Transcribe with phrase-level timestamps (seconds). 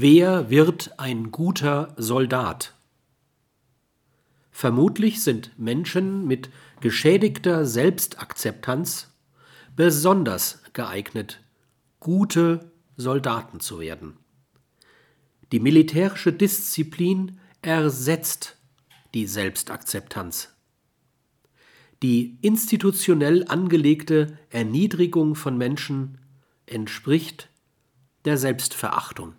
[0.00, 2.76] Wer wird ein guter Soldat?
[4.52, 9.12] Vermutlich sind Menschen mit geschädigter Selbstakzeptanz
[9.74, 11.40] besonders geeignet,
[11.98, 14.16] gute Soldaten zu werden.
[15.50, 18.56] Die militärische Disziplin ersetzt
[19.14, 20.54] die Selbstakzeptanz.
[22.04, 26.18] Die institutionell angelegte Erniedrigung von Menschen
[26.66, 27.48] entspricht
[28.24, 29.34] der Selbstverachtung.